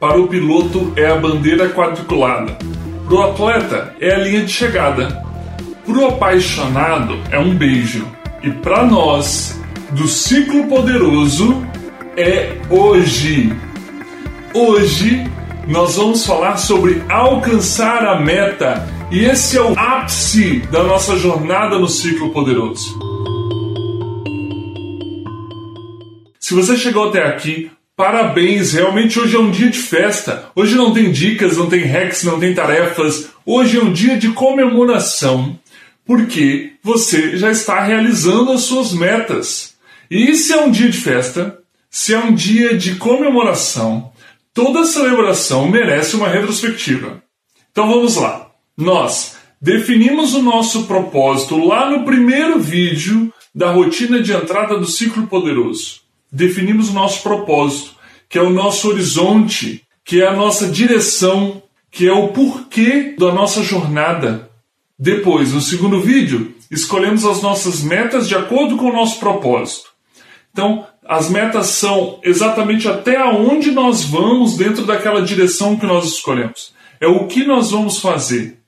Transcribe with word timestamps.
Para 0.00 0.20
o 0.20 0.28
piloto 0.28 0.92
é 0.94 1.06
a 1.06 1.16
bandeira 1.16 1.70
quadriculada. 1.70 2.56
Para 3.04 3.14
o 3.16 3.22
atleta 3.22 3.96
é 4.00 4.14
a 4.14 4.18
linha 4.18 4.44
de 4.44 4.52
chegada. 4.52 5.08
Para 5.84 5.98
o 5.98 6.06
apaixonado 6.06 7.18
é 7.32 7.38
um 7.38 7.52
beijo. 7.52 8.06
E 8.40 8.48
para 8.48 8.84
nós, 8.84 9.60
do 9.90 10.06
ciclo 10.06 10.68
poderoso, 10.68 11.66
é 12.16 12.56
hoje. 12.70 13.52
Hoje 14.54 15.28
nós 15.66 15.96
vamos 15.96 16.24
falar 16.24 16.58
sobre 16.58 17.02
alcançar 17.08 18.06
a 18.06 18.20
meta. 18.20 18.88
E 19.10 19.24
esse 19.24 19.58
é 19.58 19.62
o 19.62 19.76
ápice 19.76 20.60
da 20.70 20.84
nossa 20.84 21.16
jornada 21.16 21.76
no 21.76 21.88
ciclo 21.88 22.30
poderoso. 22.30 22.96
Se 26.38 26.54
você 26.54 26.76
chegou 26.76 27.08
até 27.08 27.26
aqui, 27.26 27.68
Parabéns, 27.98 28.74
realmente 28.74 29.18
hoje 29.18 29.34
é 29.34 29.40
um 29.40 29.50
dia 29.50 29.68
de 29.68 29.80
festa. 29.80 30.52
Hoje 30.54 30.76
não 30.76 30.92
tem 30.94 31.10
dicas, 31.10 31.56
não 31.56 31.68
tem 31.68 31.82
hacks, 31.82 32.22
não 32.22 32.38
tem 32.38 32.54
tarefas. 32.54 33.30
Hoje 33.44 33.76
é 33.76 33.82
um 33.82 33.92
dia 33.92 34.16
de 34.16 34.28
comemoração, 34.28 35.58
porque 36.06 36.74
você 36.80 37.36
já 37.36 37.50
está 37.50 37.82
realizando 37.82 38.52
as 38.52 38.60
suas 38.60 38.92
metas. 38.92 39.74
E 40.08 40.32
se 40.36 40.52
é 40.52 40.60
um 40.60 40.70
dia 40.70 40.88
de 40.88 40.96
festa, 40.96 41.58
se 41.90 42.14
é 42.14 42.18
um 42.20 42.32
dia 42.32 42.78
de 42.78 42.94
comemoração, 42.94 44.12
toda 44.54 44.84
celebração 44.84 45.68
merece 45.68 46.14
uma 46.14 46.28
retrospectiva. 46.28 47.20
Então 47.72 47.88
vamos 47.88 48.14
lá. 48.14 48.48
Nós 48.76 49.38
definimos 49.60 50.34
o 50.34 50.42
nosso 50.42 50.84
propósito 50.84 51.58
lá 51.58 51.90
no 51.90 52.04
primeiro 52.04 52.60
vídeo 52.60 53.34
da 53.52 53.72
rotina 53.72 54.22
de 54.22 54.32
entrada 54.32 54.78
do 54.78 54.86
ciclo 54.86 55.26
poderoso 55.26 56.06
definimos 56.30 56.90
o 56.90 56.94
nosso 56.94 57.22
propósito, 57.22 57.94
que 58.28 58.38
é 58.38 58.42
o 58.42 58.50
nosso 58.50 58.88
horizonte, 58.88 59.82
que 60.04 60.22
é 60.22 60.26
a 60.26 60.36
nossa 60.36 60.68
direção, 60.68 61.62
que 61.90 62.06
é 62.08 62.12
o 62.12 62.28
porquê 62.28 63.14
da 63.18 63.32
nossa 63.32 63.62
jornada. 63.62 64.50
Depois, 64.98 65.52
no 65.52 65.60
segundo 65.60 66.00
vídeo, 66.00 66.54
escolhemos 66.70 67.24
as 67.24 67.40
nossas 67.40 67.82
metas 67.82 68.28
de 68.28 68.34
acordo 68.34 68.76
com 68.76 68.86
o 68.86 68.92
nosso 68.92 69.18
propósito. 69.18 69.88
Então, 70.52 70.86
as 71.06 71.30
metas 71.30 71.68
são 71.68 72.20
exatamente 72.22 72.88
até 72.88 73.22
onde 73.24 73.70
nós 73.70 74.04
vamos 74.04 74.56
dentro 74.56 74.84
daquela 74.84 75.22
direção 75.22 75.76
que 75.76 75.86
nós 75.86 76.06
escolhemos. 76.06 76.74
É 77.00 77.06
o 77.06 77.26
que 77.26 77.44
nós 77.44 77.70
vamos 77.70 78.00
fazer. 78.00 78.58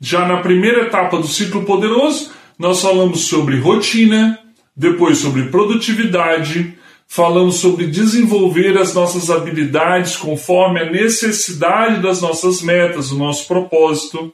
Já 0.00 0.26
na 0.26 0.38
primeira 0.38 0.82
etapa 0.82 1.18
do 1.18 1.28
ciclo 1.28 1.64
poderoso, 1.64 2.32
nós 2.58 2.82
falamos 2.82 3.28
sobre 3.28 3.58
rotina, 3.58 4.38
depois 4.76 5.18
sobre 5.18 5.44
produtividade, 5.44 6.76
falamos 7.12 7.56
sobre 7.56 7.88
desenvolver 7.88 8.78
as 8.78 8.94
nossas 8.94 9.30
habilidades 9.30 10.16
conforme 10.16 10.78
a 10.78 10.88
necessidade 10.88 12.00
das 12.00 12.22
nossas 12.22 12.62
metas, 12.62 13.10
o 13.10 13.18
nosso 13.18 13.48
propósito. 13.48 14.32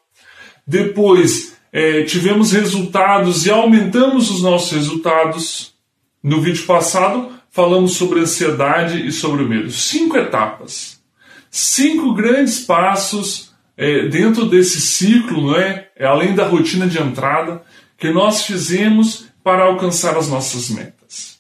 Depois, 0.67 1.57
é, 1.73 2.03
tivemos 2.03 2.53
resultados 2.53 3.47
e 3.47 3.51
aumentamos 3.51 4.31
os 4.31 4.43
nossos 4.43 4.73
resultados. 4.73 5.73
No 6.23 6.43
vídeo 6.43 6.67
passado, 6.67 7.31
falamos 7.51 7.95
sobre 7.95 8.21
ansiedade 8.21 9.07
e 9.07 9.11
sobre 9.11 9.43
o 9.43 9.49
medo. 9.49 9.71
Cinco 9.71 10.19
etapas. 10.19 11.01
Cinco 11.51 12.13
grandes 12.13 12.59
passos 12.59 13.55
é, 13.75 14.07
dentro 14.09 14.45
desse 14.45 14.83
ciclo, 14.83 15.53
né, 15.53 15.87
além 15.99 16.35
da 16.35 16.47
rotina 16.47 16.87
de 16.87 17.01
entrada, 17.01 17.63
que 17.97 18.11
nós 18.11 18.45
fizemos 18.45 19.29
para 19.43 19.65
alcançar 19.65 20.19
as 20.19 20.29
nossas 20.29 20.69
metas. 20.69 21.36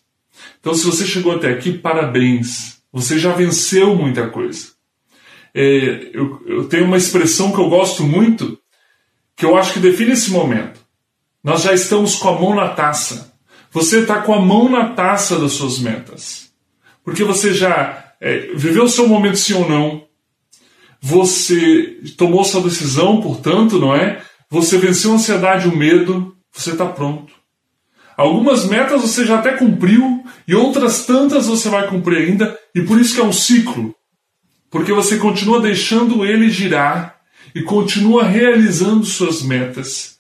Então, 0.66 0.74
se 0.74 0.84
você 0.84 1.06
chegou 1.06 1.30
até 1.30 1.48
aqui, 1.48 1.78
parabéns. 1.78 2.78
Você 2.92 3.20
já 3.20 3.32
venceu 3.32 3.94
muita 3.94 4.28
coisa. 4.28 4.70
É, 5.54 6.10
eu, 6.12 6.42
eu 6.44 6.64
tenho 6.64 6.86
uma 6.86 6.96
expressão 6.96 7.52
que 7.52 7.60
eu 7.60 7.70
gosto 7.70 8.02
muito, 8.02 8.58
que 9.36 9.44
eu 9.44 9.56
acho 9.56 9.72
que 9.74 9.78
define 9.78 10.10
esse 10.10 10.32
momento. 10.32 10.80
Nós 11.40 11.62
já 11.62 11.72
estamos 11.72 12.16
com 12.16 12.30
a 12.30 12.40
mão 12.40 12.52
na 12.52 12.70
taça. 12.70 13.32
Você 13.70 14.00
está 14.00 14.20
com 14.22 14.34
a 14.34 14.40
mão 14.42 14.68
na 14.68 14.88
taça 14.88 15.38
das 15.38 15.52
suas 15.52 15.78
metas. 15.78 16.50
Porque 17.04 17.22
você 17.22 17.54
já 17.54 18.14
é, 18.20 18.52
viveu 18.56 18.86
o 18.86 18.88
seu 18.88 19.06
momento 19.06 19.38
sim 19.38 19.54
ou 19.54 19.68
não. 19.68 20.08
Você 21.00 22.00
tomou 22.18 22.42
sua 22.42 22.62
decisão, 22.62 23.20
portanto, 23.20 23.78
não 23.78 23.94
é? 23.94 24.20
Você 24.50 24.78
venceu 24.78 25.12
a 25.12 25.14
ansiedade 25.14 25.68
o 25.68 25.76
medo. 25.76 26.36
Você 26.52 26.72
está 26.72 26.86
pronto. 26.86 27.32
Algumas 28.16 28.64
metas 28.66 29.02
você 29.02 29.26
já 29.26 29.38
até 29.38 29.52
cumpriu 29.52 30.24
e 30.48 30.54
outras 30.54 31.04
tantas 31.04 31.46
você 31.46 31.68
vai 31.68 31.86
cumprir 31.86 32.28
ainda, 32.28 32.58
e 32.74 32.80
por 32.82 32.98
isso 32.98 33.14
que 33.14 33.20
é 33.20 33.24
um 33.24 33.32
ciclo. 33.32 33.94
Porque 34.70 34.92
você 34.92 35.18
continua 35.18 35.60
deixando 35.60 36.24
ele 36.24 36.48
girar 36.48 37.16
e 37.54 37.62
continua 37.62 38.24
realizando 38.24 39.04
suas 39.04 39.42
metas. 39.42 40.18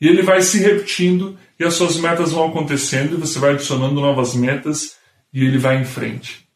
E 0.00 0.08
ele 0.08 0.22
vai 0.22 0.42
se 0.42 0.58
repetindo 0.58 1.38
e 1.58 1.64
as 1.64 1.74
suas 1.74 1.96
metas 1.96 2.32
vão 2.32 2.48
acontecendo 2.48 3.14
e 3.14 3.20
você 3.20 3.38
vai 3.38 3.52
adicionando 3.52 4.00
novas 4.00 4.34
metas 4.34 4.96
e 5.32 5.44
ele 5.44 5.58
vai 5.58 5.80
em 5.80 5.84
frente. 5.84 6.46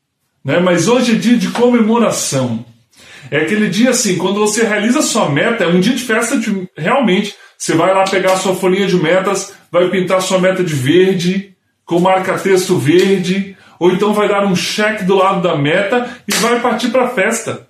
Né? 0.45 0.59
Mas 0.59 0.89
hoje 0.89 1.13
é 1.13 1.19
dia 1.19 1.37
de 1.37 1.49
comemoração. 1.49 2.65
É 3.31 3.39
aquele 3.39 3.69
dia 3.69 3.91
assim, 3.91 4.17
quando 4.17 4.41
você 4.41 4.65
realiza 4.65 5.03
sua 5.03 5.29
meta, 5.29 5.65
é 5.65 5.69
um 5.69 5.81
dia 5.81 5.95
de 5.95 6.03
festa 6.03 6.39
de, 6.39 6.69
realmente. 6.77 7.35
Você 7.57 7.75
vai 7.75 7.95
lá 7.95 8.05
pegar 8.05 8.37
sua 8.37 8.55
folhinha 8.55 8.87
de 8.87 8.97
metas, 8.97 9.53
vai 9.71 9.89
pintar 9.89 10.23
sua 10.23 10.39
meta 10.39 10.65
de 10.65 10.75
verde, 10.75 11.55
com 11.85 12.01
marca-texto 12.01 12.79
verde, 12.79 13.57
ou 13.79 13.91
então 13.91 14.15
vai 14.15 14.29
dar 14.29 14.47
um 14.47 14.55
cheque 14.55 15.05
do 15.05 15.17
lado 15.17 15.43
da 15.43 15.57
meta 15.57 16.09
e 16.27 16.33
vai 16.37 16.61
partir 16.61 16.89
para 16.89 17.05
a 17.05 17.11
festa. 17.11 17.69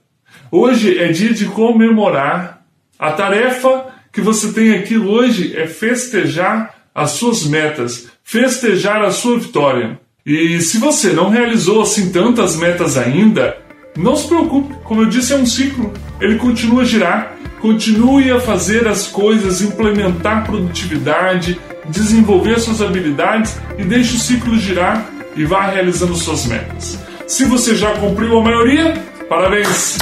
Hoje 0.51 0.99
é 0.99 1.09
dia 1.09 1.33
de 1.33 1.47
comemorar. 1.47 2.65
A 2.99 3.13
tarefa 3.13 3.87
que 4.13 4.21
você 4.21 4.53
tem 4.53 4.75
aqui 4.75 4.99
hoje 4.99 5.57
é 5.57 5.67
festejar 5.67 6.75
as 6.95 7.13
suas 7.13 7.45
metas, 7.45 8.09
festejar 8.23 9.03
a 9.03 9.11
sua 9.11 9.39
vitória. 9.39 9.99
E 10.27 10.61
se 10.61 10.79
você 10.79 11.13
não 11.13 11.31
realizou 11.31 11.83
assim 11.83 12.13
tantas 12.13 12.57
metas 12.57 12.99
ainda, 12.99 13.57
não 13.97 14.17
se 14.17 14.29
preocupe, 14.29 14.75
como 14.85 15.03
eu 15.03 15.07
disse, 15.07 15.33
é 15.33 15.37
um 15.37 15.47
ciclo, 15.47 15.93
ele 16.21 16.37
continua 16.37 16.83
a 16.83 16.85
girar. 16.85 17.37
Continue 17.61 18.31
a 18.31 18.41
fazer 18.41 18.89
as 18.89 19.07
coisas, 19.07 19.61
implementar 19.61 20.47
produtividade, 20.47 21.61
desenvolver 21.91 22.59
suas 22.59 22.81
habilidades 22.81 23.59
e 23.77 23.85
deixe 23.85 24.17
o 24.17 24.19
ciclo 24.19 24.59
girar 24.59 25.07
e 25.37 25.45
vá 25.45 25.67
realizando 25.67 26.15
suas 26.15 26.47
metas. 26.47 26.99
Se 27.27 27.45
você 27.45 27.75
já 27.77 27.93
cumpriu 27.97 28.39
a 28.39 28.43
maioria, 28.43 28.95
parabéns! 29.29 29.99